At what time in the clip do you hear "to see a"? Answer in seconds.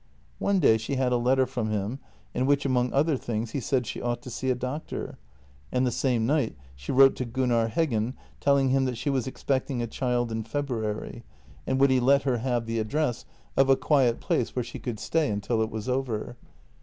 4.23-4.55